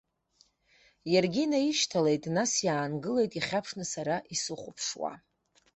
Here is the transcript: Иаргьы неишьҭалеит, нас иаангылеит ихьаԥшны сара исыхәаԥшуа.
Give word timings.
Иаргьы 1.13 1.43
неишьҭалеит, 1.51 2.23
нас 2.35 2.51
иаангылеит 2.65 3.31
ихьаԥшны 3.39 3.85
сара 3.93 4.15
исыхәаԥшуа. 4.33 5.13